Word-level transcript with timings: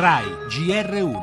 RAI 0.00 0.24
GR1 0.48 1.20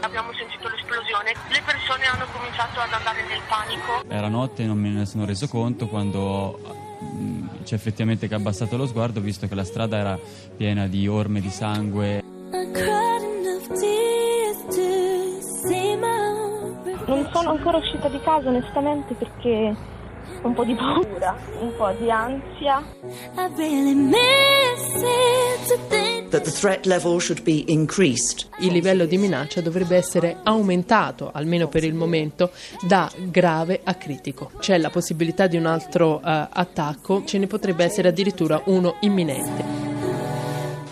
Abbiamo 0.00 0.32
sentito 0.34 0.68
l'esplosione, 0.68 1.32
le 1.48 1.62
persone 1.64 2.04
hanno 2.04 2.26
cominciato 2.30 2.78
ad 2.78 2.92
andare 2.92 3.24
nel 3.26 3.40
panico. 3.48 4.04
Era 4.06 4.28
notte 4.28 4.64
e 4.64 4.66
non 4.66 4.76
me 4.76 4.90
ne 4.90 5.06
sono 5.06 5.24
reso 5.24 5.48
conto. 5.48 5.88
Quando 5.88 6.60
mh, 7.00 7.62
c'è 7.62 7.74
effettivamente 7.74 8.28
che 8.28 8.34
ho 8.34 8.36
abbassato 8.36 8.76
lo 8.76 8.86
sguardo, 8.86 9.22
visto 9.22 9.48
che 9.48 9.54
la 9.54 9.64
strada 9.64 9.96
era 9.96 10.18
piena 10.54 10.86
di 10.88 11.08
orme 11.08 11.40
di 11.40 11.48
sangue. 11.48 12.22
Non 17.06 17.28
sono 17.32 17.50
ancora 17.50 17.78
uscita 17.78 18.08
di 18.08 18.20
casa 18.20 18.48
onestamente 18.48 19.14
perché 19.14 19.76
ho 20.42 20.46
un 20.46 20.54
po' 20.54 20.64
di 20.64 20.74
paura, 20.74 21.36
un 21.60 21.72
po' 21.76 21.92
di 21.98 22.10
ansia. 22.10 22.82
that 26.30 26.42
the 26.42 26.50
threat 26.50 26.84
level 26.86 27.20
should 27.20 27.42
be 27.44 27.64
increased. 27.68 28.48
Il 28.58 28.72
livello 28.72 29.04
di 29.06 29.16
minaccia 29.18 29.60
dovrebbe 29.60 29.96
essere 29.96 30.38
aumentato, 30.42 31.30
almeno 31.32 31.68
per 31.68 31.84
il 31.84 31.94
momento, 31.94 32.50
da 32.86 33.10
grave 33.30 33.80
a 33.84 33.94
critico. 33.94 34.50
C'è 34.58 34.78
la 34.78 34.90
possibilità 34.90 35.46
di 35.46 35.56
un 35.56 35.66
altro 35.66 36.20
eh, 36.20 36.48
attacco, 36.50 37.22
ce 37.24 37.38
ne 37.38 37.46
potrebbe 37.46 37.84
essere 37.84 38.08
addirittura 38.08 38.60
uno 38.64 38.96
imminente. 39.00 39.83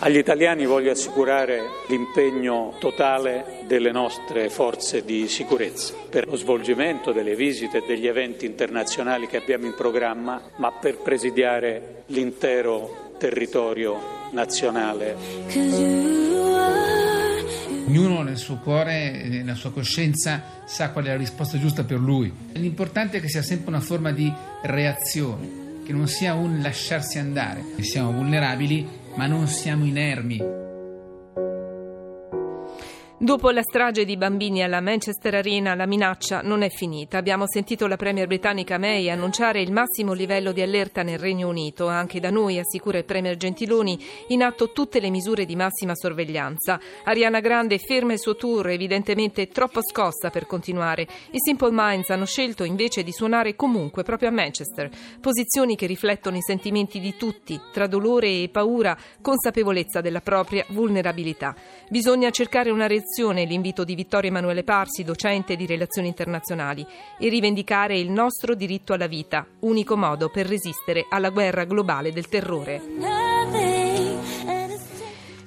Agli 0.00 0.16
italiani 0.16 0.64
voglio 0.64 0.92
assicurare 0.92 1.60
l'impegno 1.88 2.74
totale 2.78 3.64
delle 3.66 3.90
nostre 3.90 4.48
forze 4.48 5.04
di 5.04 5.26
sicurezza 5.26 5.92
per 6.08 6.28
lo 6.28 6.36
svolgimento 6.36 7.10
delle 7.10 7.34
visite 7.34 7.78
e 7.78 7.84
degli 7.84 8.06
eventi 8.06 8.46
internazionali 8.46 9.26
che 9.26 9.38
abbiamo 9.38 9.66
in 9.66 9.74
programma, 9.74 10.40
ma 10.58 10.70
per 10.70 10.98
presidiare 10.98 12.04
l'intero 12.06 13.14
territorio 13.18 14.28
nazionale. 14.30 15.16
Ognuno 17.88 18.22
nel 18.22 18.36
suo 18.36 18.60
cuore 18.62 19.20
e 19.20 19.28
nella 19.28 19.56
sua 19.56 19.72
coscienza 19.72 20.62
sa 20.64 20.92
qual 20.92 21.06
è 21.06 21.08
la 21.08 21.16
risposta 21.16 21.58
giusta 21.58 21.82
per 21.82 21.98
lui. 21.98 22.32
L'importante 22.52 23.16
è 23.16 23.20
che 23.20 23.28
sia 23.28 23.42
sempre 23.42 23.70
una 23.70 23.80
forma 23.80 24.12
di 24.12 24.32
reazione, 24.62 25.67
che 25.88 25.94
non 25.94 26.06
sia 26.06 26.34
un 26.34 26.60
lasciarsi 26.60 27.18
andare. 27.18 27.64
Siamo 27.80 28.12
vulnerabili, 28.12 28.86
ma 29.14 29.26
non 29.26 29.48
siamo 29.48 29.86
inermi. 29.86 30.67
Dopo 33.20 33.50
la 33.50 33.62
strage 33.62 34.04
di 34.04 34.16
bambini 34.16 34.62
alla 34.62 34.80
Manchester 34.80 35.34
Arena, 35.34 35.74
la 35.74 35.86
minaccia 35.86 36.40
non 36.40 36.62
è 36.62 36.68
finita. 36.68 37.18
Abbiamo 37.18 37.48
sentito 37.48 37.88
la 37.88 37.96
Premier 37.96 38.28
britannica 38.28 38.78
May 38.78 39.10
annunciare 39.10 39.60
il 39.60 39.72
massimo 39.72 40.12
livello 40.12 40.52
di 40.52 40.62
allerta 40.62 41.02
nel 41.02 41.18
Regno 41.18 41.48
Unito. 41.48 41.88
Anche 41.88 42.20
da 42.20 42.30
noi, 42.30 42.60
assicura 42.60 42.98
il 42.98 43.04
Premier 43.04 43.36
Gentiloni, 43.36 43.98
in 44.28 44.44
atto 44.44 44.70
tutte 44.70 45.00
le 45.00 45.10
misure 45.10 45.46
di 45.46 45.56
massima 45.56 45.96
sorveglianza. 45.96 46.78
Ariana 47.06 47.40
Grande 47.40 47.78
ferma 47.78 48.12
il 48.12 48.20
suo 48.20 48.36
tour, 48.36 48.68
evidentemente 48.68 49.48
troppo 49.48 49.80
scossa 49.82 50.30
per 50.30 50.46
continuare. 50.46 51.02
I 51.32 51.40
Simple 51.44 51.72
Minds 51.72 52.10
hanno 52.10 52.24
scelto 52.24 52.62
invece 52.62 53.02
di 53.02 53.10
suonare 53.10 53.56
comunque 53.56 54.04
proprio 54.04 54.28
a 54.28 54.32
Manchester. 54.32 54.90
Posizioni 55.20 55.74
che 55.74 55.86
riflettono 55.86 56.36
i 56.36 56.42
sentimenti 56.42 57.00
di 57.00 57.16
tutti, 57.16 57.60
tra 57.72 57.88
dolore 57.88 58.28
e 58.28 58.48
paura, 58.48 58.96
consapevolezza 59.20 60.00
della 60.00 60.20
propria 60.20 60.64
vulnerabilità. 60.68 61.52
Bisogna 61.88 62.30
cercare 62.30 62.70
una 62.70 62.86
reazione 62.86 63.06
l'invito 63.44 63.84
di 63.84 63.94
Vittorio 63.94 64.30
Emanuele 64.30 64.64
Parsi, 64.64 65.02
docente 65.02 65.56
di 65.56 65.66
relazioni 65.66 66.08
internazionali, 66.08 66.86
e 67.18 67.28
rivendicare 67.28 67.98
il 67.98 68.10
nostro 68.10 68.54
diritto 68.54 68.92
alla 68.92 69.06
vita, 69.06 69.46
unico 69.60 69.96
modo 69.96 70.28
per 70.28 70.46
resistere 70.46 71.06
alla 71.08 71.30
guerra 71.30 71.64
globale 71.64 72.12
del 72.12 72.28
terrore. 72.28 73.27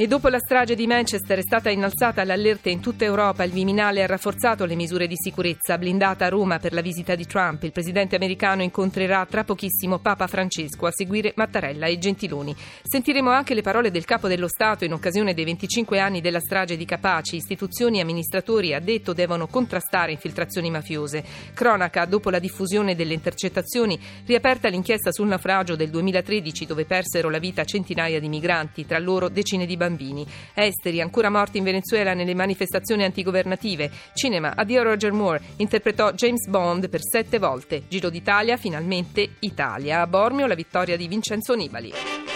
E 0.00 0.06
dopo 0.06 0.28
la 0.28 0.38
strage 0.38 0.76
di 0.76 0.86
Manchester 0.86 1.38
è 1.38 1.42
stata 1.42 1.70
innalzata 1.70 2.22
l'allerta 2.22 2.70
in 2.70 2.78
tutta 2.78 3.04
Europa. 3.04 3.42
Il 3.42 3.50
Viminale 3.50 4.04
ha 4.04 4.06
rafforzato 4.06 4.64
le 4.64 4.76
misure 4.76 5.08
di 5.08 5.16
sicurezza. 5.16 5.76
Blindata 5.76 6.24
a 6.24 6.28
Roma 6.28 6.60
per 6.60 6.72
la 6.72 6.82
visita 6.82 7.16
di 7.16 7.26
Trump, 7.26 7.64
il 7.64 7.72
presidente 7.72 8.14
americano 8.14 8.62
incontrerà 8.62 9.26
tra 9.28 9.42
pochissimo 9.42 9.98
Papa 9.98 10.28
Francesco 10.28 10.86
a 10.86 10.92
seguire 10.92 11.32
Mattarella 11.34 11.86
e 11.86 11.98
Gentiloni. 11.98 12.54
Sentiremo 12.80 13.28
anche 13.30 13.54
le 13.54 13.62
parole 13.62 13.90
del 13.90 14.04
capo 14.04 14.28
dello 14.28 14.46
Stato 14.46 14.84
in 14.84 14.92
occasione 14.92 15.34
dei 15.34 15.44
25 15.44 15.98
anni 15.98 16.20
della 16.20 16.38
strage 16.38 16.76
di 16.76 16.84
Capaci. 16.84 17.34
Istituzioni 17.34 17.98
e 17.98 18.02
amministratori, 18.02 18.74
ha 18.74 18.80
detto, 18.80 19.12
devono 19.12 19.48
contrastare 19.48 20.12
infiltrazioni 20.12 20.70
mafiose. 20.70 21.24
Cronaca, 21.54 22.04
dopo 22.04 22.30
la 22.30 22.38
diffusione 22.38 22.94
delle 22.94 23.14
intercettazioni, 23.14 23.98
riaperta 24.26 24.68
l'inchiesta 24.68 25.10
sul 25.10 25.26
naufragio 25.26 25.74
del 25.74 25.90
2013 25.90 26.66
dove 26.66 26.84
persero 26.84 27.30
la 27.30 27.40
vita 27.40 27.64
centinaia 27.64 28.20
di 28.20 28.28
migranti, 28.28 28.86
tra 28.86 29.00
loro 29.00 29.28
decine 29.28 29.66
di 29.66 29.72
bambini 29.72 29.86
bambini. 29.88 30.26
Esteri, 30.54 31.00
ancora 31.00 31.30
morti 31.30 31.58
in 31.58 31.64
Venezuela 31.64 32.14
nelle 32.14 32.34
manifestazioni 32.34 33.04
antigovernative. 33.04 33.90
Cinema, 34.14 34.52
addio 34.54 34.82
Roger 34.82 35.12
Moore, 35.12 35.40
interpretò 35.56 36.12
James 36.12 36.46
Bond 36.46 36.88
per 36.88 37.00
sette 37.02 37.38
volte. 37.38 37.82
Giro 37.88 38.10
d'Italia, 38.10 38.56
finalmente 38.56 39.36
Italia. 39.40 40.02
A 40.02 40.06
Bormio 40.06 40.46
la 40.46 40.54
vittoria 40.54 40.96
di 40.96 41.08
Vincenzo 41.08 41.54
Nibali. 41.54 42.27